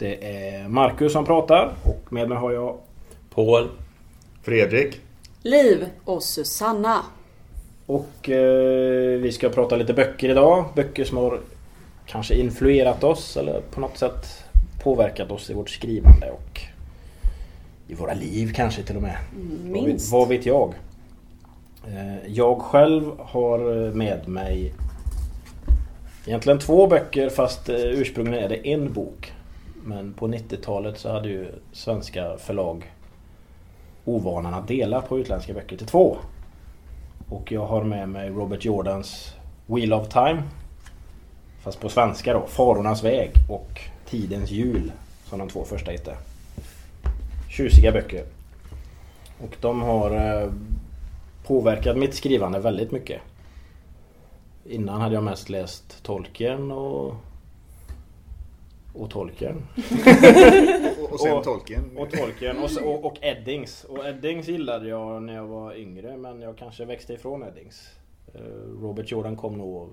[0.00, 2.76] Det är Marcus som pratar och med mig har jag
[3.34, 3.68] Paul.
[4.42, 5.00] Fredrik.
[5.42, 6.96] Liv och Susanna.
[7.86, 10.64] och eh, vi ska prata lite böcker idag.
[10.74, 11.40] Böcker som har
[12.06, 14.44] kanske influerat oss eller på något sätt
[14.82, 16.60] påverkat oss i vårt skrivande och
[17.88, 19.16] i våra liv kanske till och med.
[19.64, 20.12] Vad vet, Minst.
[20.12, 20.74] vad vet jag?
[21.86, 24.72] Eh, Jag själv har med mig
[26.26, 29.32] egentligen två böcker fast eh, ursprungligen är det en bok.
[29.84, 32.92] Men på 90-talet så hade ju svenska förlag
[34.04, 36.16] ovanan att dela på utländska böcker till två.
[37.28, 39.34] Och jag har med mig Robert Jordans
[39.66, 40.42] Wheel of Time.
[41.62, 42.46] Fast på svenska då.
[42.46, 44.92] Farornas väg och Tidens hjul.
[45.24, 46.16] Som de två första hette.
[47.48, 48.24] Tjusiga böcker.
[49.38, 50.50] Och de har eh,
[51.46, 53.20] påverkat mitt skrivande väldigt mycket.
[54.64, 57.14] Innan hade jag mest läst Tolkien och...
[58.94, 59.56] Och Tolkien.
[61.02, 61.96] Och, och sen Och- Tolkien.
[61.96, 63.84] Och Tolkien och, och, och Eddings.
[63.84, 67.88] Och Eddings gillade jag när jag var yngre men jag kanske växte ifrån Eddings.
[68.34, 68.40] Eh,
[68.82, 69.88] Robert Jordan kom nog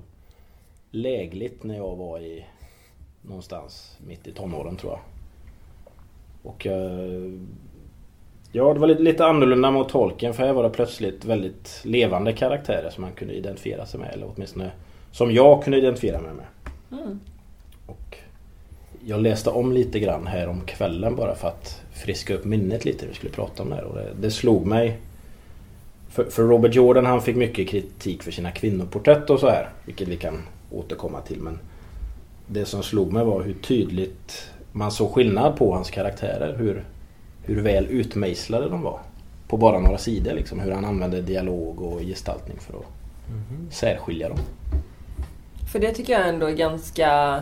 [0.92, 2.45] lägligt när jag var i
[3.22, 5.00] någonstans mitt i tonåren tror jag.
[6.44, 7.31] Och eh,
[8.52, 12.34] Ja, det var lite, lite annorlunda mot Tolkien för här var det plötsligt väldigt levande
[12.34, 14.14] karaktärer som man kunde identifiera sig med.
[14.14, 14.72] Eller åtminstone
[15.12, 16.45] som jag kunde identifiera mig med.
[17.02, 17.20] Mm.
[17.86, 18.18] Och
[19.09, 23.06] jag läste om lite grann här om kvällen bara för att friska upp minnet lite.
[23.07, 25.00] Vi skulle prata om det här och det, det slog mig.
[26.09, 29.69] För, för Robert Jordan han fick mycket kritik för sina kvinnoporträtt och så här.
[29.85, 31.40] Vilket vi kan återkomma till.
[31.40, 31.59] Men
[32.47, 36.57] det som slog mig var hur tydligt man såg skillnad på hans karaktärer.
[36.57, 36.84] Hur,
[37.44, 39.00] hur väl utmejslade de var.
[39.47, 40.59] På bara några sidor liksom.
[40.59, 42.85] Hur han använde dialog och gestaltning för att
[43.73, 44.40] särskilja dem.
[45.72, 47.41] För det tycker jag ändå är ganska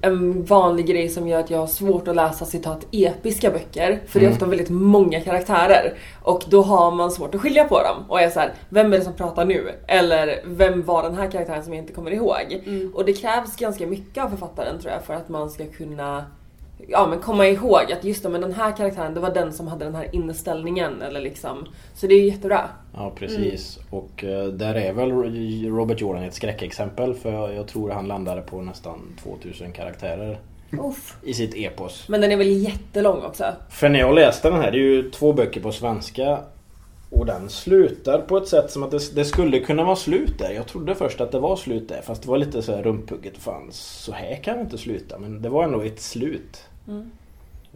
[0.00, 4.00] en vanlig grej som gör att jag har svårt att läsa citat episka böcker.
[4.06, 4.32] För det är Mm.
[4.36, 5.94] ofta väldigt många karaktärer.
[6.22, 8.04] Och då har man svårt att skilja på dem.
[8.08, 9.70] Och är så här, vem är det som pratar nu?
[9.86, 12.62] Eller vem var den här karaktären som jag inte kommer ihåg?
[12.94, 16.24] Och det krävs ganska mycket av författaren tror jag för att man ska kunna
[16.88, 19.68] ja, men komma ihåg att just det, men den här karaktären det var den som
[19.68, 21.02] hade den här inställningen.
[21.02, 21.68] Eller liksom.
[21.94, 22.68] Så det är jättebra.
[22.94, 23.78] Ja precis.
[23.90, 25.12] Och eh, där är väl
[25.70, 30.38] Robert Jordan ett skräckexempel för jag, jag tror han landade på nästan 2000 karaktärer
[30.72, 31.16] Uff.
[31.22, 32.08] i sitt epos.
[32.08, 33.44] Men den är väl jättelång också?
[33.70, 36.38] För när jag läste den här, det är ju två böcker på svenska
[37.10, 40.50] och den slutar på ett sätt som att det, det skulle kunna vara slut där.
[40.50, 43.38] Jag trodde först att det var slut där fast det var lite så här rumphugget.
[43.38, 45.18] Fan, så här kan det inte sluta.
[45.18, 46.64] Men det var ändå ett slut.
[46.88, 47.10] Mm.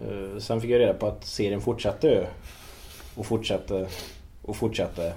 [0.03, 2.27] Eh, Sen fick jag reda på att serien fortsatte
[3.15, 3.89] och fortsatte
[4.43, 5.13] och fortsatte.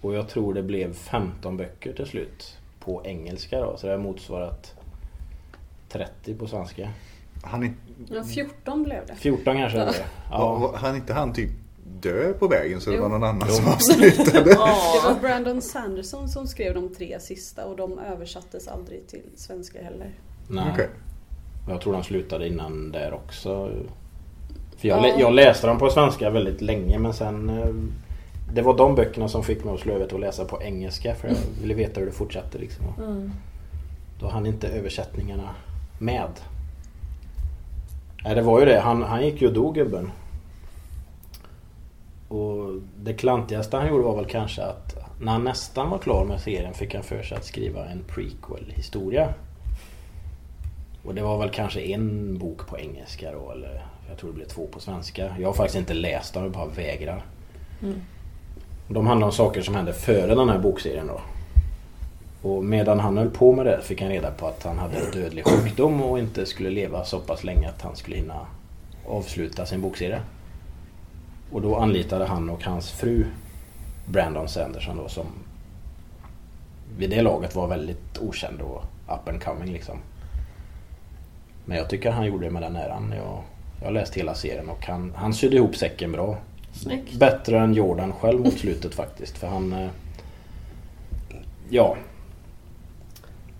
[0.00, 2.56] Och jag tror det blev 15 böcker till slut.
[2.80, 3.76] På engelska då.
[3.76, 4.74] Så det har motsvarat
[5.88, 6.90] 30 på svenska.
[7.44, 7.74] Han, är-
[8.10, 9.14] Ja, 14 blev det.
[9.14, 9.94] 14 kanske det.
[10.30, 10.74] ja.
[10.76, 11.50] Han inte han typ
[12.00, 13.02] dö på vägen så det Jo.
[13.02, 13.54] var någon annan Jo.
[13.54, 14.44] som avslutade.
[14.50, 14.54] Det
[15.04, 20.10] var Brandon Sanderson som skrev de tre sista och de översattes aldrig till svenska heller.
[20.48, 20.88] Nej.
[21.68, 21.74] Okej.
[21.74, 23.70] Jag tror de slutade innan där också.
[24.76, 27.68] För jag, jag läste dem på svenska väldigt länge men sen eh,
[28.54, 31.14] Det var de böckerna som fick mig att slå över till att läsa på engelska
[31.14, 32.86] för jag ville veta hur det fortsatte liksom.
[32.86, 33.32] Och Mm.
[34.20, 35.48] Då hann inte översättningarna
[35.98, 36.30] med.
[38.24, 40.10] Nej det var ju det, han, han gick ju och dog gubben.
[42.28, 46.40] Och det klantigaste han gjorde var väl kanske att när han nästan var klar med
[46.40, 49.28] serien fick han för sig att skriva en prequel-historia.
[51.08, 54.46] Och det var väl kanske en bok på engelska då eller jag tror det blev
[54.46, 55.36] två på svenska.
[55.38, 57.24] Jag har faktiskt inte läst dem, jag bara vägrar.
[57.82, 58.00] Mm.
[58.88, 61.20] De handlar om saker som hände före den här bokserien då.
[62.48, 65.10] Och medan han höll på med det fick han reda på att han hade en
[65.12, 68.46] dödlig sjukdom och inte skulle leva så pass länge att han skulle hinna
[69.06, 70.20] avsluta sin bokserie.
[71.52, 73.26] Och då anlitade han och hans fru
[74.06, 75.26] Brandon Sanderson då som
[76.98, 79.98] vid det laget var väldigt okänd och up and coming liksom.
[81.68, 83.14] Men jag tycker han gjorde det med den äran.
[83.16, 83.42] Jag,
[83.80, 86.36] jag har läst hela serien och han, han sydde ihop säcken bra.
[86.72, 87.14] Snyggt.
[87.18, 89.38] Bättre än Jordan själv mot slutet faktiskt.
[89.38, 89.72] För han...
[89.72, 89.88] eh,
[91.70, 91.96] Ja.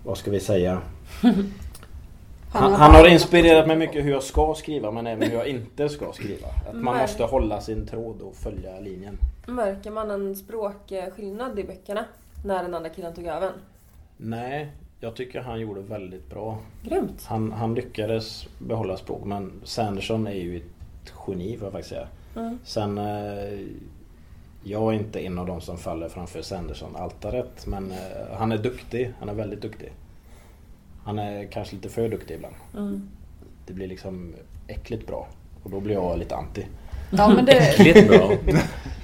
[0.03, 0.81] Vad ska vi säga?
[2.51, 5.89] Han, han har inspirerat mig mycket hur jag ska skriva men även hur jag inte
[5.89, 6.47] ska skriva.
[6.69, 9.17] Att man måste hålla sin tråd och följa linjen.
[9.47, 12.05] Märker man en språkskillnad i böckerna
[12.45, 13.51] när den andra killen tog över?
[14.17, 16.59] Nej, jag tycker han gjorde väldigt bra.
[16.83, 17.25] Grymt!
[17.25, 22.07] Han, han lyckades behålla språk men Sanderson är ju ett geni får jag faktiskt säga.
[22.35, 22.59] Mm.
[22.63, 23.59] Sen eh,
[24.63, 28.57] jag är inte en av de som faller framför Sanderson altaret men eh, han är
[28.57, 29.13] duktig.
[29.19, 29.91] Han är väldigt duktig.
[31.03, 32.55] Han är kanske lite för duktig ibland.
[32.77, 33.09] Mm.
[33.65, 34.35] Det blir liksom
[34.67, 35.27] äckligt bra.
[35.63, 36.65] Och då blir jag lite anti.
[37.09, 38.31] Ja men det, Äckligt bra.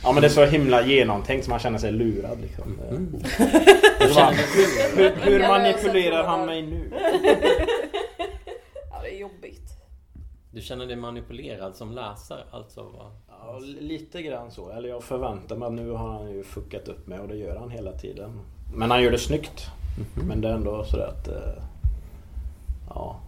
[0.03, 2.79] Ja men det är så himla genomtänkt så man känner sig lurad liksom.
[2.89, 3.15] Mm.
[4.95, 6.91] Hur, hur manipulerar han mig nu?
[8.91, 9.61] ja, det är jobbigt.
[10.51, 12.83] Du känner dig manipulerad som läsare alltså?
[12.83, 13.11] Va?
[13.29, 14.71] Ja, lite grann så.
[14.71, 17.55] Eller jag förväntar mig att nu har han ju fuckat upp mig och det gör
[17.55, 18.39] han hela tiden.
[18.73, 19.65] Men han gör det snyggt.
[20.27, 21.27] Men det är ändå sådär att...
[21.27, 21.63] eh,
[22.89, 23.19] Ja.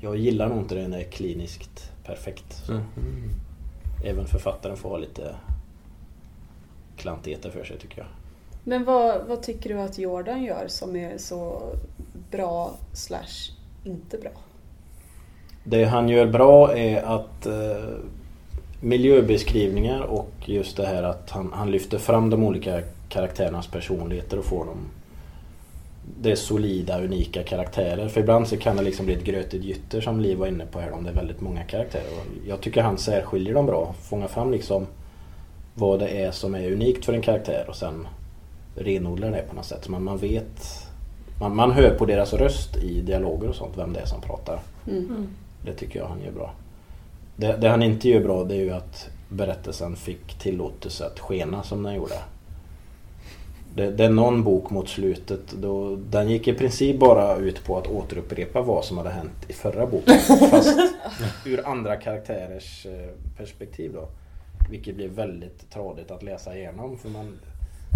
[0.00, 2.64] Jag gillar nog inte det när det är kliniskt perfekt.
[2.66, 2.72] Så.
[2.72, 3.30] Mhm.
[4.04, 5.34] Även författaren får ha lite
[6.96, 8.06] klantigheter för sig tycker jag.
[8.64, 11.62] Men vad, vad tycker du att Jordan gör som är så
[12.30, 13.52] bra slash
[13.84, 14.30] inte bra?
[15.64, 17.94] Det han gör bra är att eh,
[18.80, 24.44] miljöbeskrivningar och just det här att han, han lyfter fram de olika karaktärernas personligheter och
[24.44, 24.78] får dem
[26.20, 28.08] det är solida, unika karaktärer.
[28.08, 30.80] För ibland så kan det liksom bli ett grötigt gytter som Liv var inne på
[30.80, 32.06] här om det är väldigt många karaktärer.
[32.20, 33.94] Och jag tycker han särskiljer dem bra.
[34.02, 34.86] Fångar fram liksom
[35.74, 38.06] vad det är som är unikt för en karaktär och sen
[38.74, 39.84] renodlar det på något sätt.
[39.84, 40.86] Så man, man vet
[41.40, 44.60] man, man hör på deras röst i dialoger och sånt vem det är som pratar.
[44.88, 45.28] Mm.
[45.64, 46.54] Det tycker jag han gör bra.
[47.36, 51.62] Det, det han inte gör bra det är ju att berättelsen fick tillåtelse att skena
[51.62, 52.14] som den gjorde.
[53.76, 57.78] Det, det är någon bok mot slutet då den gick i princip bara ut på
[57.78, 60.18] att återupprepa vad som hade hänt i förra boken.
[60.50, 60.78] Fast
[61.46, 64.08] ur andra karaktärers eh, perspektiv då.
[64.70, 66.98] Vilket blir väldigt tradigt att läsa igenom.
[66.98, 67.38] För man,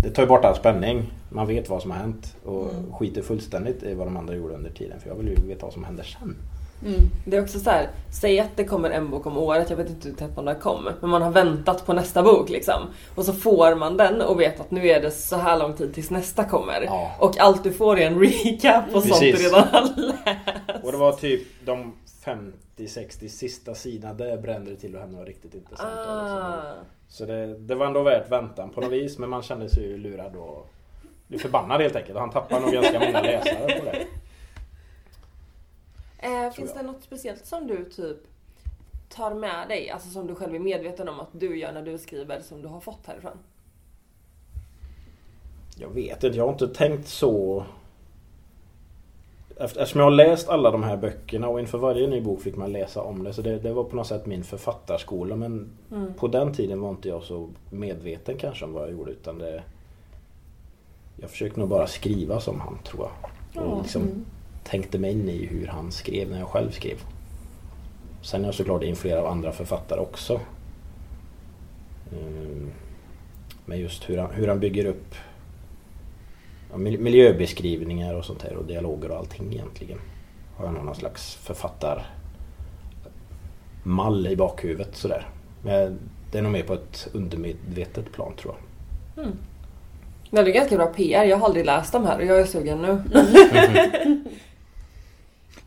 [0.03, 1.12] det tar ju bort all spänning.
[1.29, 4.71] Man vet vad som har hänt och skiter fullständigt i vad de andra gjorde under
[4.71, 5.00] tiden.
[5.00, 6.37] För jag vill ju veta vad som händer sen.
[6.85, 7.00] Mm.
[7.25, 7.88] Det är också så här,
[8.21, 10.55] säg att det kommer en bok om året, jag vet inte hur tätt man där
[10.55, 12.82] kom, men man har väntat på nästa bok liksom.
[13.15, 15.94] Och så får man den och vet att nu är det så här lång tid
[15.94, 16.82] tills nästa kommer.
[16.85, 17.17] Ja.
[17.19, 20.85] Och allt du får är en recap och sånt du redan har läst.
[20.85, 21.93] Och det var typ de
[22.77, 25.91] 50-60 sista sidorna där brände det till och hände något riktigt intressant.
[25.97, 26.17] Liksom.
[26.17, 26.62] Ah.
[27.09, 29.99] Så det, det var ändå värt väntan på något vis men man kände sig ju
[29.99, 30.71] lurad och
[31.38, 32.15] förbannad helt enkelt.
[32.15, 34.06] Och han tappade nog ganska många läsare på det.
[36.22, 36.84] Eh, finns jag.
[36.84, 38.17] det något speciellt som du typ
[39.08, 41.99] tar med dig, alltså som du själv är medveten om att du gör när du
[41.99, 43.38] skriver som du har fått härifrån?
[45.76, 47.64] Jag vet inte, jag har inte tänkt så
[49.56, 52.56] Efter- Eftersom jag har läst alla de här böckerna och inför varje ny bok fick
[52.56, 56.14] man läsa om det så det, det var på något sätt min författarskola men Mm.
[56.14, 59.62] på den tiden var inte jag så medveten kanske om vad jag gjorde utan det
[61.16, 63.08] Jag försökte nog bara skriva som han tror
[63.55, 63.64] jag.
[63.66, 64.25] Och liksom
[64.65, 66.97] tänkte mig in i hur han skrev när jag själv skrev.
[68.23, 70.41] Sen är jag såklart influerad av andra författare också.
[72.12, 72.71] Mm.
[73.65, 75.15] Men just hur han, hur han bygger upp
[76.77, 79.99] miljöbeskrivningar och sånt här och dialoger och allting egentligen.
[80.57, 82.07] Har jag någon slags författar
[83.83, 85.29] mall i bakhuvudet sådär.
[85.62, 85.99] Men
[86.33, 88.55] det är nog mer på ett undermedvetet plan tror
[89.14, 89.26] jag.
[90.31, 91.25] Ja, det är ganska bra PR.
[91.25, 93.02] Jag har aldrig läst de här och jag är sugen nu.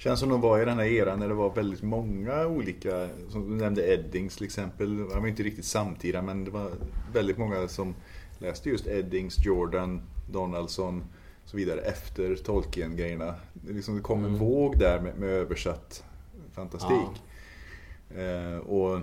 [0.04, 3.50] Känns som de var i den här eran när det var väldigt många olika, som
[3.50, 5.06] du nämnde Eddings till exempel.
[5.14, 6.72] Han var inte riktigt samtida men det var
[7.14, 7.96] väldigt många som
[8.40, 11.04] läste just Eddings, Jordan, Donaldson
[11.44, 13.36] och så vidare efter Tolkien-grejerna.
[13.54, 16.04] Det, liksom, det kom en våg där med, med översatt
[16.54, 17.24] fantastik.
[18.16, 19.00] Eh, och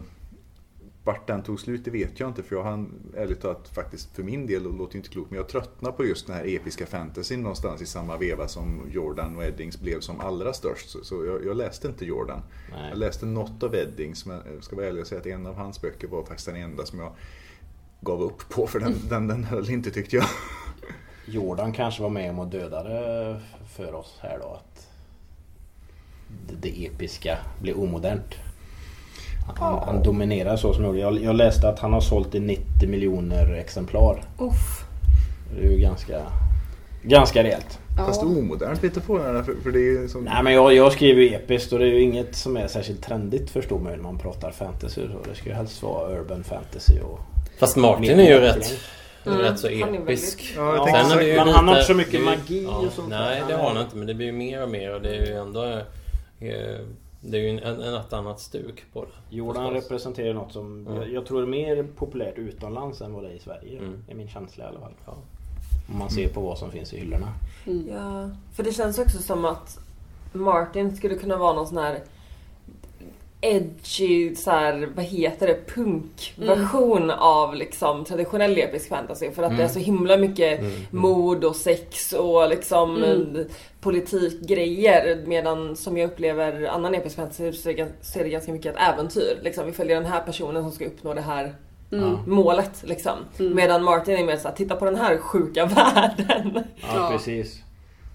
[1.04, 4.23] vart den tog slut det vet jag inte för jag hann ärligt talat faktiskt för
[4.23, 6.87] min del, och det låter inte klokt, men jag tröttnade på just den här episka
[6.87, 11.04] fantasyn någonstans i samma veva som Jordan och Eddings blev som allra störst.
[11.07, 12.42] Så, jag, jag läste inte Jordan.
[12.71, 12.88] Nej.
[12.88, 15.54] Jag läste något av Eddings men jag ska vara ärlig och säga att en av
[15.54, 17.12] hans böcker var faktiskt den enda som jag
[18.00, 20.26] gav upp på för den, den, den höll inte tyckte jag.
[21.26, 23.40] Jordan kanske var med om att döda det
[23.75, 24.49] för oss här då.
[24.49, 24.88] Att
[26.61, 28.35] det episka blev omodernt.
[29.47, 31.00] Han, han dominerar så som jag gjorde.
[31.20, 34.23] Jag, jag läste att han har sålt i 90 miljoner exemplar.
[34.38, 34.85] Uff.
[35.54, 36.23] Det är ju ganska,
[37.02, 37.78] ganska rejält.
[37.97, 40.25] Fast omodernt lite på den här, för, för det är ju som...
[40.25, 43.02] Nej men jag, jag skriver ju episkt och det är ju inget som är särskilt
[43.02, 45.02] trendigt förstår man ju när man pratar fantasy.
[45.02, 47.20] och Så det ska ju helst vara urban fantasy och...
[47.59, 48.78] Fast Martin är ju rätt
[49.25, 50.52] är rätt så Han episk.
[50.56, 52.64] Jag Ja, Sen är det ju men han har lite- inte så mycket ju- magi
[52.70, 53.09] ja, och sånt.
[53.09, 53.97] Nej, det Han har han inte.
[53.97, 55.64] Men det blir ju mer och mer och det är ju ändå...
[55.64, 56.80] eh,
[57.20, 59.36] Det är ju en, en, ett annat stuk på det.
[59.36, 59.84] Jordan förstås.
[59.84, 60.94] representerar något som Mm.
[60.96, 63.78] jag, jag tror är mer populärt utomlands än vad det är i Sverige.
[63.78, 64.04] Mm.
[64.08, 64.92] är min känsla i alla fall.
[65.06, 65.12] Ja.
[65.92, 67.28] Om man ser på vad som finns i hyllorna.
[67.88, 69.78] Ja, för det känns också som att
[70.32, 72.00] Martin skulle kunna vara någon sån här
[73.40, 79.30] edgy, så här, vad heter det, punkversion av liksom traditionell episk fantasy.
[79.30, 83.44] För att det är så himla mycket mord och sex och liksom Mm.
[83.80, 85.23] politikgrejer.
[85.26, 89.38] Medan som jag upplever annan episk fantasy så är det, ganska mycket ett äventyr.
[89.42, 91.54] Liksom, vi följer den här personen som ska uppnå det här
[91.92, 92.16] Mm.
[92.26, 92.82] målet.
[92.87, 93.18] Liksom.
[93.38, 96.62] Medan Martin är mer såhär, titta på den här sjuka världen.
[96.76, 97.09] Ja, Ja.
[97.12, 97.59] precis.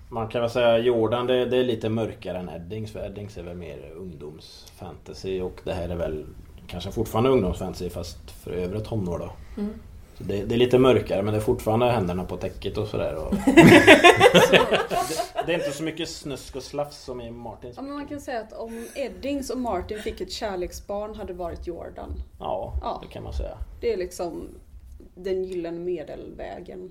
[0.10, 2.92] Man kan väl säga Jordan det, det är lite mörkare än Eddings.
[2.92, 6.26] För Eddings är väl mer ungdomsfantasy och det här är väl
[6.68, 9.32] kanske fortfarande ungdomsfantasy fast för övre tonår då.
[10.18, 13.16] Så det, det är lite mörkare men det är fortfarande händerna på täcket och sådär.
[13.16, 13.34] Och...
[14.52, 14.62] det,
[15.46, 17.76] det är inte så mycket snusk och slafs som i Martins.
[17.78, 21.38] Ja, men man kan säga att om Eddings och Martin fick ett kärleksbarn hade det
[21.38, 22.14] varit Jordan.
[22.40, 23.00] Ja, Ja.
[23.04, 23.58] det kan man säga.
[23.82, 24.48] Det är liksom
[25.16, 26.90] den gyllene medelvägen.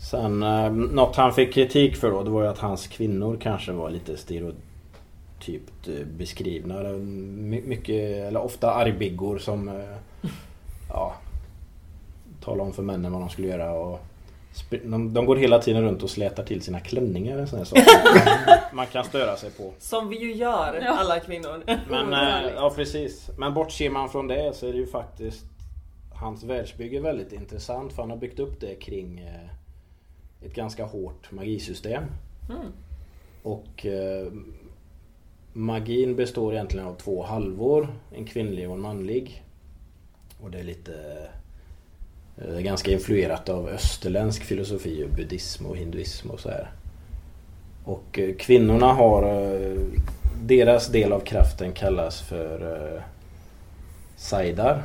[0.00, 3.72] Sen eh, något han fick kritik för då det var ju att hans kvinnor kanske
[3.72, 6.82] var lite stereotypt eh, beskrivna.
[6.82, 9.74] My- Mycket, eller ofta argbiggor som eh,
[10.88, 11.14] ja,
[12.44, 13.72] talar om för männen vad de skulle göra.
[13.72, 14.00] Och
[14.84, 17.46] de, de går hela tiden runt och slätar till sina klänningar.
[17.46, 17.78] Sån här sak.
[18.72, 19.72] Man kan störa sig på.
[19.78, 20.96] Som vi ju gör, Ja.
[20.98, 21.62] alla kvinnor.
[21.90, 22.12] Men,
[22.44, 23.30] eh, ja precis.
[23.38, 25.44] Men bortser man från det så är det ju faktiskt
[26.14, 29.50] Hans världsbygge väldigt intressant för han har byggt upp det kring eh,
[30.42, 32.04] ett ganska hårt magisystem.
[33.42, 34.32] Och eh,
[35.52, 37.88] magin består egentligen av två halvor.
[38.16, 39.44] En kvinnlig och en manlig.
[40.40, 41.28] Och det är lite
[42.36, 46.70] eh, ganska influerat av österländsk filosofi och buddhism och hinduism och så här.
[47.84, 49.80] Och eh, kvinnorna har eh,
[50.42, 53.02] deras del av kraften kallas för eh,
[54.16, 54.84] Saidar.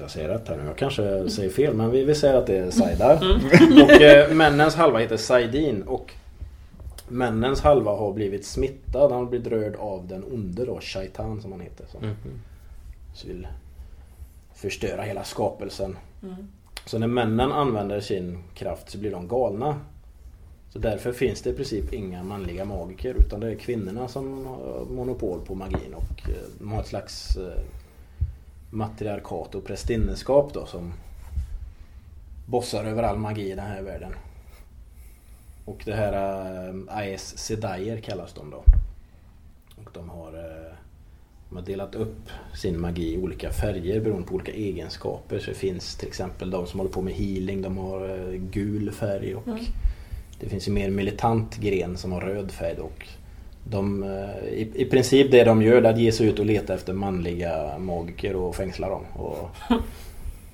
[0.00, 0.64] Jag säger rätt här nu.
[0.66, 3.16] Jag kanske säger fel men vi, vi säger att det är Saidar.
[3.84, 5.82] Och eh, männens halva heter Saidin.
[5.82, 6.12] Och
[7.08, 9.10] männens halva har blivit smittad.
[9.12, 11.86] Han har blivit rörd av den onde då, Shaitan som han heter.
[11.86, 12.16] Som Mhm.
[13.14, 13.46] så vill
[14.54, 15.96] förstöra hela skapelsen.
[16.86, 19.76] Så när männen använder sin kraft så blir de galna.
[20.72, 24.84] Så därför finns det i princip inga manliga magiker utan det är kvinnorna som har
[24.90, 27.62] monopol på magin och eh, de har ett slags eh,
[28.72, 30.92] matriarkat och prästinneskap då som
[32.46, 34.12] bossar över all magi i den här världen.
[35.64, 36.12] Och det här
[36.68, 38.64] äh, Aes Sedaier kallas de då.
[39.76, 40.74] Och de har, eh,
[41.48, 45.38] de har delat upp sin magi i olika färger beroende på olika egenskaper.
[45.38, 48.92] Så det finns till exempel de som håller på med healing, de har eh, gul
[48.92, 49.48] färg och
[50.40, 53.06] det finns en mer militant gren som har röd färg och
[53.64, 56.46] de, eh, i, I princip det de gör det är att ge sig ut och
[56.46, 59.02] leta efter manliga magiker och fängsla dem.
[59.12, 59.50] Och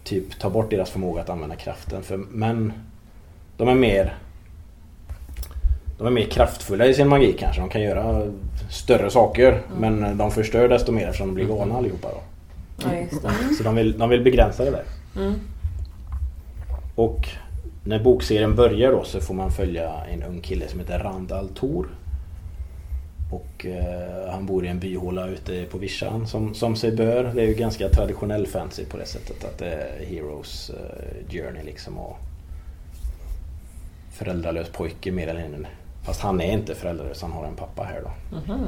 [0.04, 2.02] typ ta bort deras förmåga att använda kraften.
[2.02, 2.72] För män,
[3.56, 4.16] de är mer
[5.98, 7.60] de är mer kraftfulla i sin magi kanske.
[7.60, 8.26] De kan göra
[8.70, 9.62] större saker.
[9.78, 12.08] Men de förstör desto mer eftersom de blir galna allihopa.
[12.08, 12.20] Då.
[12.82, 12.88] Ja.
[13.58, 14.84] Så de vill, de vill begränsa det där.
[15.16, 15.34] Mm.
[16.94, 17.28] Och
[17.84, 21.88] när bokserien börjar då så får man följa en ung kille som heter Rand Altor.
[23.30, 27.24] Och eh, han bor i en byhåla ute på vischan som, som sig bör.
[27.34, 31.64] Det är ju ganska traditionell fantasy på det sättet att det är Heroes eh, Journey
[31.64, 31.98] liksom.
[31.98, 32.16] Och
[34.12, 35.70] föräldralös pojke mer eller mindre.
[36.04, 38.36] Fast han är inte föräldralös, han har en pappa här då.
[38.36, 38.66] Mhm.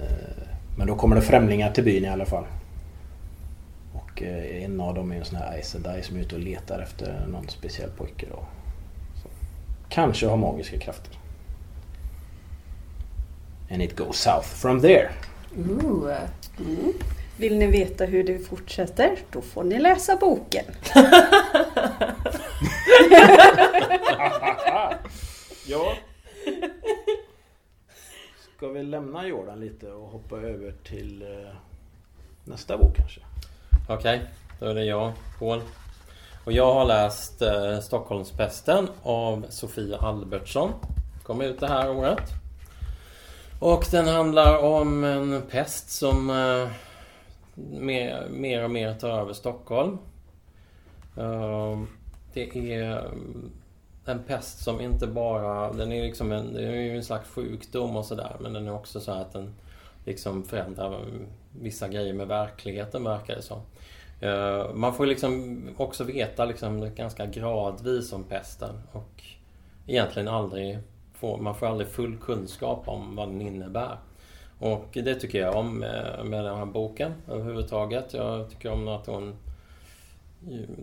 [0.00, 0.46] Eh,
[0.78, 2.44] Men då kommer det främlingar till byn i alla fall.
[3.94, 6.40] Och eh, en av dem är en sån här Aes Sedai som är ute och
[6.40, 8.38] letar efter någon speciell pojke då.
[9.22, 9.28] Så.
[9.88, 11.18] Kanske har magiska krafter.
[13.72, 15.10] And it goes south from there.
[15.58, 16.14] Ooh.
[17.36, 19.18] Vill ni veta hur det fortsätter?
[19.32, 20.64] Då får ni läsa boken.
[25.66, 25.92] Ja.
[28.56, 31.54] Ska vi lämna Jordan lite och hoppa över till eh,
[32.44, 33.20] nästa bok kanske?
[33.88, 34.20] Okej,
[34.60, 35.60] då är det jag, Paul.
[36.44, 40.72] Och jag har läst eh, Stockholmspesten av Sofia Albertsson.
[41.22, 42.41] Kom ut det här året.
[43.62, 46.70] Och den handlar om en pest som eh,
[47.80, 49.98] mer, mer och mer tar över Stockholm.
[51.18, 51.82] Uh,
[52.32, 53.50] det är mm,
[54.04, 55.72] en pest som inte bara...
[55.72, 58.74] Den är liksom en, det är ju en slags sjukdom och sådär men den är
[58.74, 59.54] också så att den
[60.04, 61.26] liksom förändrar mm,
[61.60, 63.60] vissa grejer med verkligheten verkar det som.
[64.20, 69.22] Eh, man får liksom också veta liksom ganska gradvis om pesten och
[69.86, 70.78] egentligen aldrig
[71.22, 73.96] får, man får aldrig full kunskap om vad den innebär.
[74.58, 78.14] Och det tycker jag om eh, med, den här boken överhuvudtaget.
[78.14, 79.36] Jag tycker om att hon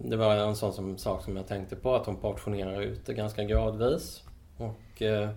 [0.04, 3.14] det var en sån som, sak som jag tänkte på, att hon portionerar ut det
[3.14, 4.24] ganska gradvis.
[4.58, 5.30] Och eh,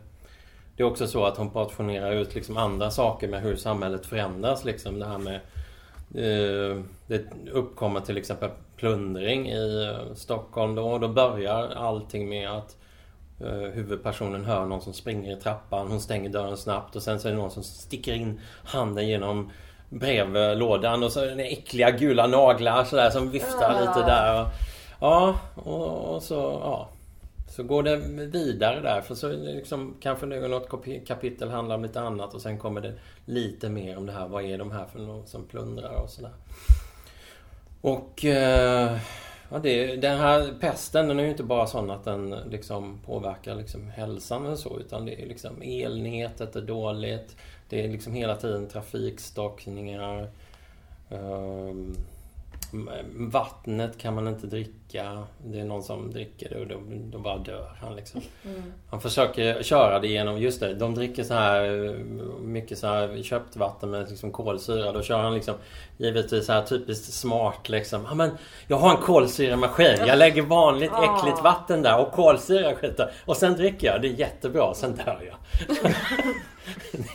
[0.76, 4.64] Det är också så att hon portionerar ut liksom andra saker med hur samhället förändras.
[4.64, 5.34] Liksom det här med
[6.14, 10.88] eh, Det uppkommer till exempel plundring i eh, Stockholm då.
[10.88, 12.76] Och då börjar allting med att
[13.50, 15.86] huvudpersonen hör någon som springer i trappan.
[15.88, 19.50] Hon stänger dörren snabbt och sen så är det någon som sticker in handen genom
[19.88, 23.80] brevlådan och så är det äckliga gula naglar sådär som viftar Ah.
[23.80, 24.40] lite där.
[24.42, 24.48] Och,
[25.00, 26.34] ja, och, och så
[26.64, 26.88] ja.
[27.48, 27.96] Så går det
[28.26, 32.58] vidare där för så liksom kanske något kapi- kapitel handlar om lite annat och sen
[32.58, 32.94] kommer det
[33.24, 34.28] lite mer om det här.
[34.28, 36.30] Vad är de här för någon som plundrar och sådär.
[37.80, 38.96] Och eh,
[39.52, 43.54] ja, det, den här pesten den är ju inte bara sån att den liksom påverkar
[43.54, 47.36] liksom hälsan eller så utan det är liksom elnätet är dåligt.
[47.68, 50.28] Det är liksom hela tiden trafikstockningar.
[51.08, 51.96] Um,
[53.14, 55.26] vattnet kan man inte dricka.
[55.44, 58.20] Det är någon som dricker det och då, då bara dör han liksom.
[58.90, 61.94] Han försöker köra det genom, just det, de dricker så här
[62.40, 64.92] mycket så här köpt vatten med liksom kolsyra.
[64.92, 65.54] Då kör han liksom
[65.96, 68.06] givetvis så här typiskt smart liksom.
[68.08, 68.30] Ja men
[68.66, 70.06] jag har en kolsyramaskin.
[70.06, 73.10] Jag lägger vanligt äckligt vatten där och kolsyra skiter.
[73.24, 74.02] Och sen dricker jag.
[74.02, 74.74] Det är jättebra.
[74.74, 75.36] Sen dör jag.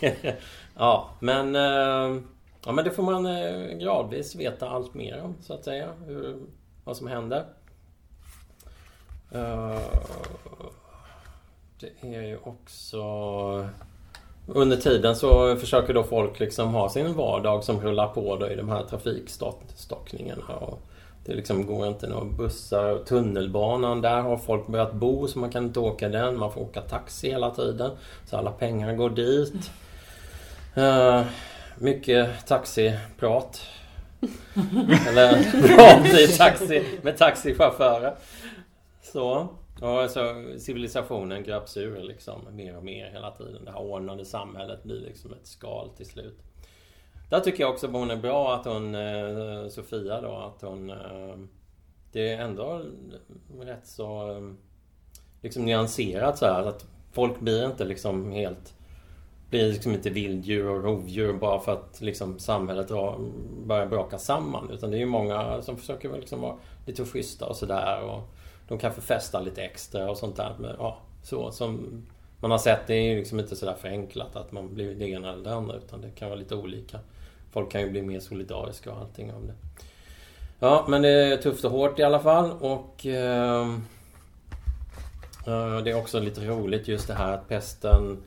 [0.76, 2.22] ja men eh,
[2.68, 5.90] Ja men det får man eh, gradvis veta allt mer om så att säga.
[6.08, 6.36] Hur,
[6.84, 7.46] vad som händer.
[9.32, 9.80] Eh,
[11.80, 13.02] det är ju också...
[14.48, 18.56] Under tiden så försöker då folk liksom ha sin vardag som rullar på då i
[18.56, 20.56] de här trafikstockningarna.
[20.56, 20.80] Och
[21.26, 22.98] det liksom går inte några bussar.
[23.06, 26.40] Tunnelbanan, där har folk börjat bo så man kan inte åka den.
[26.40, 27.92] Man får åka taxi hela tiden.
[28.26, 29.72] Så alla pengar går dit.
[30.76, 31.26] Eh,
[31.80, 33.62] mycket taxiprat.
[35.08, 38.16] Eller prat i taxi med taxichaufförer.
[39.02, 39.48] Så.
[39.74, 43.66] Och så alltså, civilisationen gröps ur liksom mer och mer hela tiden.
[43.66, 46.38] Det här ordnade samhället blir liksom ett skal till slut.
[47.30, 50.90] Där tycker jag också att hon är bra att hon, eh, Sofia då, att hon...
[50.90, 51.38] eh,
[52.12, 52.82] Det är ändå
[53.60, 54.52] rätt så eh,
[55.42, 56.64] liksom nyanserat så här.
[56.64, 58.74] Att folk blir inte liksom helt...
[59.50, 62.88] Blir liksom inte vilddjur och rovdjur bara för att liksom samhället
[63.66, 64.70] börjar braka samman.
[64.72, 66.56] Utan det är ju många som försöker liksom vara
[66.86, 68.02] lite schyssta och sådär.
[68.02, 68.22] Och
[68.68, 70.56] de kanske festar lite extra och sånt där.
[70.60, 72.02] Men, ja, så som
[72.40, 75.34] man har sett, det är ju liksom inte sådär förenklat att man blir det ena
[75.34, 75.76] eller det andra.
[75.76, 77.00] Utan det kan vara lite olika.
[77.52, 79.54] Folk kan ju bli mer solidariska och allting av det.
[80.60, 82.52] Ja, men det är tufft och hårt i alla fall.
[82.52, 83.06] Och...
[83.06, 83.86] Ehm,
[85.48, 88.18] eh, det är också lite roligt just det här att pesten...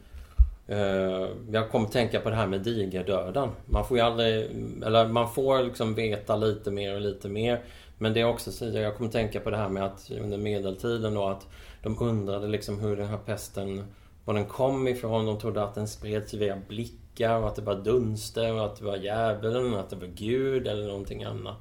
[0.70, 3.48] Eh, jag kommer tänka på det här med digerdöden.
[3.66, 4.50] Man får ju aldrig...
[4.84, 7.64] Eller man får liksom veta lite mer och lite mer.
[7.98, 11.14] Men det är också så jag kommer tänka på det här med att under medeltiden
[11.14, 11.46] då att
[11.82, 13.84] de undrade liksom hur den här pesten,
[14.24, 15.26] var den kom ifrån.
[15.26, 18.84] De trodde att den spreds via blickar och att det var dunster och att det
[18.84, 21.56] var djävulen och att det var Gud eller någonting annat.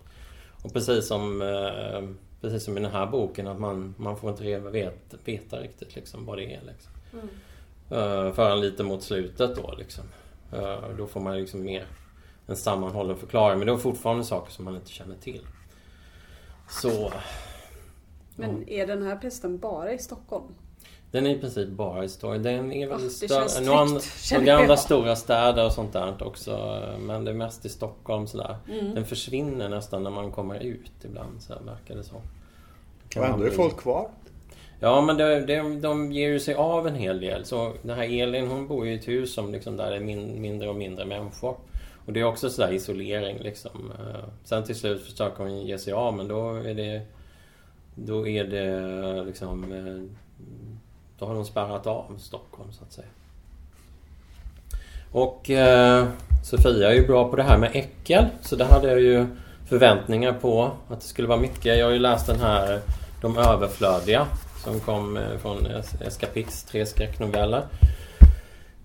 [0.63, 2.09] Och precis som, eh,
[2.41, 6.25] precis som i den här boken att man, man får inte veta, veta riktigt liksom
[6.25, 6.61] vad det är.
[6.61, 6.91] Liksom.
[7.13, 7.29] Mm
[8.33, 10.03] förrän lite mot slutet då liksom.
[10.53, 11.85] Eh, då får man liksom mer
[12.47, 13.59] en sammanhållen förklaring.
[13.59, 15.41] Men det är fortfarande saker som man inte känner till.
[16.69, 17.11] Så
[18.35, 20.45] Men är den här pesten bara i Stockholm?
[21.11, 22.43] den är i princip bara i Stockholm.
[22.43, 23.29] Den är Ah, väl det större.
[23.49, 24.79] känns Några andra jag.
[24.79, 26.81] stora städer och sånt där också.
[26.99, 28.57] Men det är mest i Stockholm sådär.
[28.69, 28.93] Mm.
[28.95, 32.21] Den försvinner nästan när man kommer ut ibland så verkar det så.
[33.09, 34.09] Kan Och ändå är folk kvar.
[34.79, 37.45] Ja men det, det, de ger ju sig av en hel del.
[37.45, 39.99] Så den här Elin hon bor ju i ett hus som liksom där det är
[39.99, 41.57] min, mindre och mindre människor.
[42.05, 43.91] Och det är också sådär isolering liksom.
[43.99, 47.01] Eh, sen till slut försöker hon ge sig av men då är det...
[47.95, 49.73] Då är det liksom...
[49.73, 50.17] Eh,
[51.19, 53.07] då har de spärrat av Stockholm så att säga.
[55.11, 56.07] Och eh,
[56.43, 58.25] Sofia är ju bra på det här med äckel.
[58.41, 59.25] Så det hade jag ju
[59.67, 61.77] förväntningar på att det skulle vara mycket.
[61.77, 62.81] Jag har ju läst den här
[63.21, 64.27] De överflödiga
[64.63, 67.61] som kom eh, från Es- Escapix, tre skräcknoveller.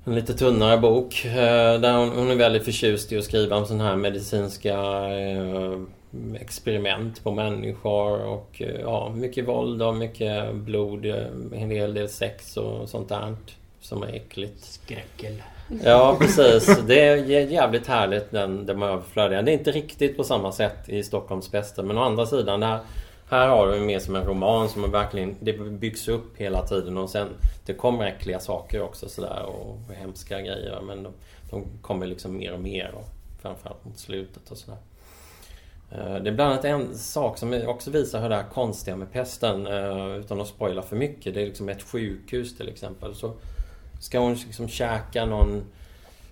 [0.06, 3.66] En lite tunnare bok eh, där hon, hon är väldigt förtjust i att skriva om
[3.66, 4.74] sådana här medicinska
[5.18, 5.78] eh,
[6.40, 11.04] experiment på människor och ja, mycket våld och mycket blod,
[11.54, 13.36] en hel del sex och sånt där.
[13.80, 14.64] som är äckligt.
[14.64, 15.42] Skräckel.
[15.84, 16.78] Ja precis.
[16.86, 19.42] Det är jä- jävligt härligt den, de överflödiga.
[19.42, 22.66] Det är inte riktigt på samma sätt i Stockholms bästa men å andra sidan där,
[22.66, 22.78] här
[23.28, 27.10] här har du mer som en roman som verkligen Det byggs upp hela tiden och
[27.10, 27.28] sen
[27.66, 31.12] Det kommer äckliga saker också sådär och, och hemska grejer men de,
[31.50, 33.04] de kommer liksom mer och mer och
[33.42, 34.78] framförallt mot slutet och sådär.
[35.90, 39.12] Eh, det är bland annat en sak som också visar hur det här konstiga med
[39.12, 41.34] pesten eh, utan att spoila för mycket.
[41.34, 43.14] Det är liksom ett sjukhus till exempel.
[43.14, 43.32] Så
[44.00, 45.62] ska hon liksom käka någon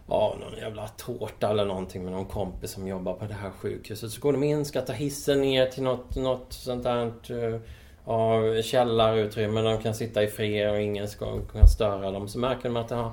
[0.08, 4.10] Ja, någon jävla tårta eller någonting med någon kompis som jobbar på det här sjukhuset.
[4.10, 7.60] Så går de in, ska ta hissen ner till något, något sånt där eh,
[8.06, 12.28] ja, källarutrymme där de kan sitta i fred och ingen ska kunna störa dem.
[12.28, 13.12] Så märker de att det har,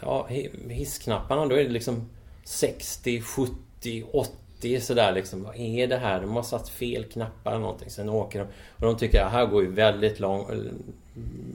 [0.00, 0.26] ja,
[0.68, 2.08] hissknapparna, då är det liksom
[2.44, 5.42] 60, 70, 80 sådär liksom.
[5.42, 6.20] Vad är det här?
[6.20, 7.90] De har satt fel knappar eller någonting.
[7.90, 8.44] Sen åker de
[8.76, 10.46] och de tycker att det här går ju väldigt, lång,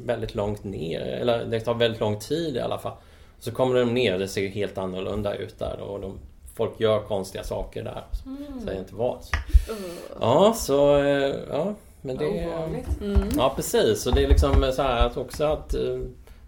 [0.05, 0.99] väldigt långt ner.
[0.99, 2.97] Eller det tar väldigt lång tid i alla fall.
[3.39, 6.19] Så kommer de ner och det ser helt annorlunda ut där och de,
[6.55, 8.03] folk gör konstiga saker där.
[8.65, 9.19] Säger inte vad.
[10.19, 10.97] Ja, så...
[10.97, 12.47] eh, Ja, men det...
[12.47, 12.87] Ovanligt.
[13.37, 14.07] Ja, precis.
[14.07, 15.99] Och det är liksom så här att också att eh,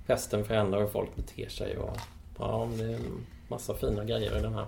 [0.07, 1.97] pesten förändrar hur folk beter sig och...
[2.39, 4.65] Ja, det är en massa fina grejer i den här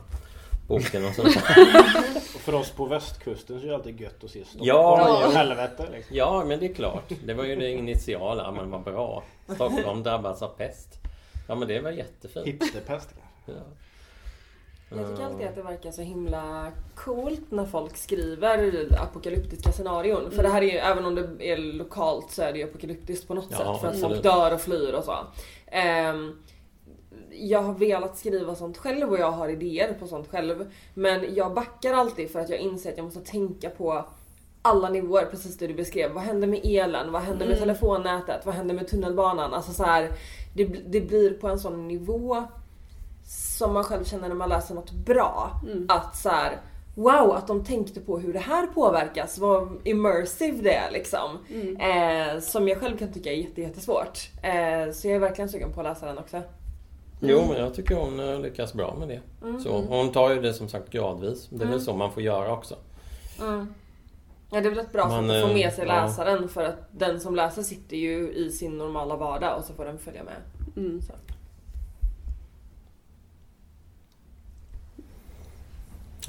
[0.67, 1.35] boken och sånt.
[2.35, 4.67] Och för oss på västkusten så är det alltid gött att se Stockholm.
[4.67, 5.29] Ja.
[5.33, 6.15] Helvete liksom.
[6.15, 7.11] Ja, men det är klart.
[7.25, 9.23] Det var ju det initiala, men vad bra.
[9.55, 11.00] Stockholm drabbas av pest.
[11.51, 12.47] Ja, men det är väl jättefint.
[12.47, 13.09] Hipsterpest
[13.45, 13.61] kanske.
[14.89, 14.97] Ja.
[14.97, 20.31] Jag tycker alltid att det verkar så himla coolt när folk skriver apokalyptiska scenarion.
[20.31, 23.27] För det här är ju, även om det är lokalt så är det ju apokalyptiskt
[23.27, 23.81] på något Ja, sätt.
[23.81, 25.15] För att folk dör och flyr och så.
[25.67, 26.39] Ehm,
[27.31, 30.71] jag har velat skriva sånt själv och jag har idéer på sånt själv.
[30.93, 34.05] Men jag backar alltid för att jag inser att jag måste tänka på
[34.61, 36.11] alla nivåer, precis det du beskrev.
[36.11, 37.11] Vad händer med elen?
[37.11, 38.45] Vad händer med telefonnätet?
[38.45, 39.53] Vad händer med tunnelbanan?
[39.53, 40.09] Alltså så här,
[40.55, 42.43] det, det blir på en sån nivå
[43.57, 45.61] som man själv känner när man läser något bra.
[45.87, 46.57] Att så här,
[46.95, 51.37] wow att de tänkte på hur det här påverkas, vad immersive det är liksom.
[51.79, 54.29] Eh, som jag själv kan tycka är jätte, jättesvårt.
[54.43, 56.41] Eh, så jag är verkligen sugen på att läsa den också.
[57.19, 59.19] Jo, men jag tycker hon eh, lyckas bra med det.
[59.63, 61.47] Så, och hon tar ju det som sagt gradvis.
[61.49, 62.75] Det är väl så man får göra också.
[64.53, 65.93] Ja det är väl ett bra Man, sätt att få eh, med sig ja.
[66.05, 69.85] läsaren för att den som läser sitter ju i sin normala vardag och så får
[69.85, 70.35] den följa med.
[71.03, 71.13] Så.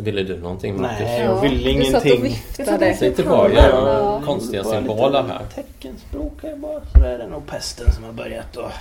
[0.03, 0.99] Ville du någonting Marcus?
[1.01, 2.23] Nej, jag vill Du satt och ingenting.
[2.23, 2.95] viftade.
[2.95, 3.63] Sitter bara och Ja.
[3.63, 5.47] gör konstiga symboler här.
[5.55, 6.81] Teckenspråk är bara.
[6.87, 8.73] Så är det nog pesten som har börjat att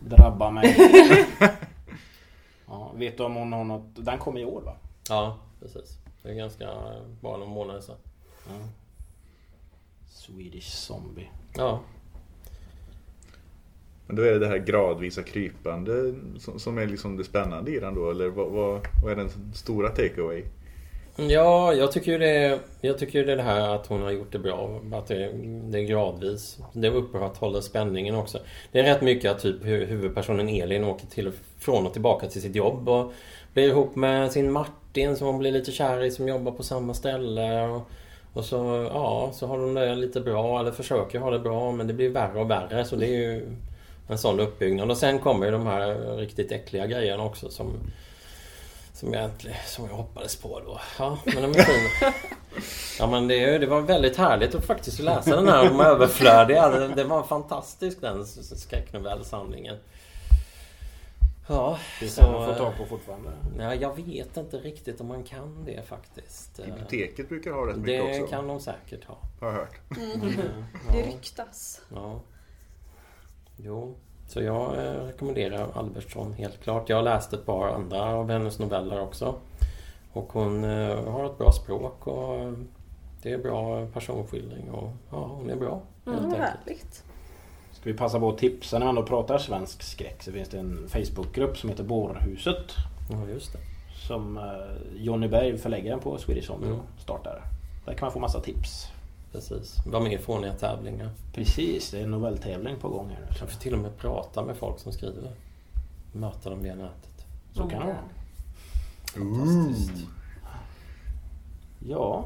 [0.00, 0.76] drabba mig.
[2.66, 3.86] ja, vet du om hon har något?
[3.96, 4.76] Den kom i år va?
[5.08, 5.98] Ja, precis.
[6.22, 6.68] Det är ganska
[7.20, 7.96] bara några månader sedan.
[8.48, 8.52] Ja.
[10.10, 11.28] Swedish Zombie.
[11.56, 11.80] Ja,
[14.06, 17.80] Men då är det det här gradvisa krypande som, som är liksom det spännande i
[17.80, 18.10] den då?
[18.10, 20.44] Eller vad, vad, vad är den stora takeaway?
[21.16, 24.32] Ja, jag tycker ju det, jag tycker det är det här att hon har gjort
[24.32, 24.80] det bra.
[24.92, 25.32] Att det,
[25.70, 26.58] det är gradvis.
[26.72, 28.38] Det upprätthåller spänningen också.
[28.72, 32.26] Det är rätt mycket att typ hu- huvudpersonen Elin åker till och från och tillbaka
[32.28, 33.12] till sitt jobb och
[33.52, 36.94] blir ihop med sin Martin som hon blir lite kär i som jobbar på samma
[36.94, 37.62] ställe.
[37.62, 37.82] Och,
[38.32, 41.86] och så, ja, så har de det lite bra, eller försöker ha det bra, men
[41.86, 42.84] det blir värre och värre.
[42.84, 43.56] Så det är ju
[44.08, 44.90] en sån uppbyggnad.
[44.90, 47.72] Och sen kommer ju de här riktigt äckliga grejerna också som
[49.02, 50.80] som jag, äntligen, som jag hoppades på då.
[50.98, 52.12] Ja, men de är fina.
[52.98, 56.68] Ja men det, det var väldigt härligt att faktiskt läsa den här om överflödiga.
[56.68, 59.76] Det, det var fantastisk den skräcknovellsamlingen.
[61.48, 62.22] Ja, Finns så...
[62.22, 63.30] den att få tag på fortfarande?
[63.56, 66.56] Nej, jag vet inte riktigt om man kan det faktiskt.
[66.64, 68.34] Biblioteket brukar ha rätt mycket Det också.
[68.34, 69.18] kan de säkert ha.
[69.40, 69.80] Har jag hört.
[70.92, 71.06] Det Ja.
[71.06, 71.80] ryktas.
[71.94, 72.20] Ja.
[73.56, 73.94] Jo.
[74.28, 76.88] Så jag eh, rekommenderar Albertsson helt klart.
[76.88, 79.34] Jag har läst ett par andra av hennes noveller också.
[80.12, 82.52] Och hon eh, har ett bra språk och
[83.22, 85.82] det är bra personskildring och ja, hon är bra.
[86.04, 86.42] Helt Mm, enkelt.
[86.48, 87.04] härligt.
[87.82, 90.58] Ska vi passa på att tipsa när man ändå pratar svensk skräck så finns det
[90.58, 92.72] en Facebookgrupp som heter Bårhuset.
[93.10, 93.58] Ja, just det.
[94.06, 94.42] Som eh,
[94.96, 96.78] Johnny Berg, förläggaren på Swedish Zombie, Mm.
[96.98, 97.42] startar.
[97.84, 98.86] Där kan man få massa tips.
[99.32, 99.76] Precis.
[99.86, 101.10] Var med i fåniga tävlingar.
[101.34, 103.36] Precis, det är en novelltävling på gång här nu.
[103.38, 105.32] Kanske till och med prata med folk som skriver.
[106.12, 107.26] Möta dem via nätet.
[107.52, 107.96] Så kan det vara.
[109.14, 110.06] Fantastiskt.
[111.88, 112.24] Ja,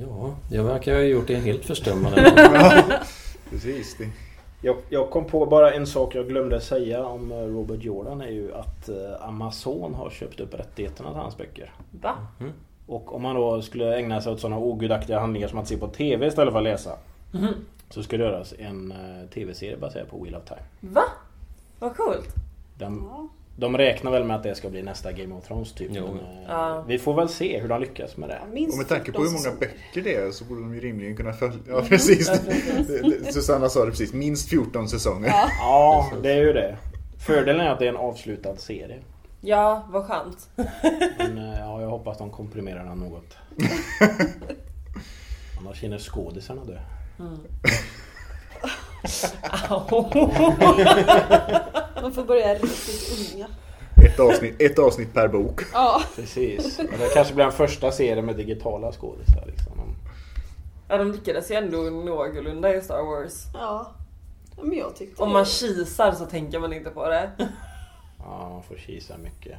[0.00, 2.32] Ja, jag verkar ha gjort det helt förstummade.
[3.50, 3.96] Precis.
[3.98, 4.08] Det.
[4.60, 8.30] Jag, jag kom på bara en sak jag glömde säga om eh, Robert Jordan är
[8.30, 11.72] ju att eh, Amazon har köpt upp rättigheterna till hans böcker.
[11.90, 12.16] Va?
[12.86, 15.88] Och om man då skulle ägna sig åt sådana ogudaktiga handlingar som att se på
[15.88, 16.90] TV istället för att läsa.
[17.90, 20.60] Så ska det göras en eh, tv-serie baserad på Wheel of Time.
[20.80, 21.04] Va?
[21.78, 22.34] Vad coolt.
[22.78, 23.28] De, Ja.
[23.58, 25.88] De räknar väl med att det ska bli nästa Game of Thrones typ.
[25.92, 26.06] Jo.
[26.06, 26.84] Men, eh, Ja.
[26.88, 28.38] Vi får väl se hur de lyckas med det.
[28.52, 30.80] Minst Och med tanke på 14 hur många böcker det är så borde de ju
[30.80, 31.58] rimligen kunna följa...
[31.68, 32.28] Ja precis.
[32.28, 35.28] Ja, Susanna sa det precis, minst 14 säsonger.
[35.28, 35.48] Ja.
[35.60, 36.76] Ja, det är ju det.
[37.26, 38.98] Fördelen är att det är en avslutad serie.
[39.40, 40.48] Ja, vad skönt.
[41.18, 43.36] Men eh, ja, jag hoppas de komprimerar den något.
[45.60, 46.78] Annars hinner skådisarna dö.
[52.02, 53.46] De får börja riktigt unga.
[54.06, 55.60] Ett avsnitt, ett avsnitt per bok.
[55.72, 56.02] Ja.
[56.16, 56.78] Precis.
[56.78, 59.44] Men det kanske blir en första serie med digitala skådisar.
[59.46, 59.96] Liksom.
[60.88, 63.44] Ja, de lyckades ju ändå någorlunda i Star Wars.
[63.54, 63.92] Ja.
[64.56, 67.30] Ja, Men jag tyckte Om man kisar så tänker man inte på det.
[68.18, 69.58] Ja, man får kisa mycket.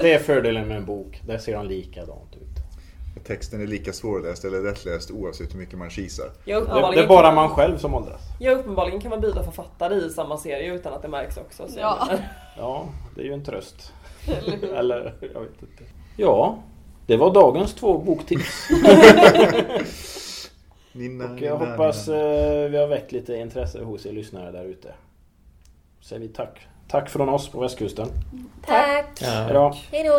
[0.00, 1.20] Det är fördelen med en bok.
[1.26, 2.49] Där ser de likadant ut.
[3.30, 6.26] Texten är lika svårläst eller lättläst oavsett hur mycket man kisar.
[6.44, 8.20] Det, uppenbarligen, det är bara man själv som åldras.
[8.40, 11.68] Ja, uppenbarligen kan man byta författare i samma serie utan att det märks också.
[11.68, 12.08] Så Ja.
[12.58, 13.92] Ja, det är ju en tröst.
[14.76, 15.84] Eller jag vet inte.
[16.16, 16.58] Ja,
[17.06, 18.68] det var dagens två boktips.
[20.92, 22.18] Nina, Och jag nina, hoppas nina.
[22.20, 24.94] eh, vi har väckt lite intresse hos er lyssnare där ute.
[26.00, 26.66] Säger vi tack.
[26.88, 28.08] Tack från oss på västkusten.
[28.66, 29.22] Tack!
[29.22, 29.74] Hejdå.
[29.92, 30.18] Hejdå!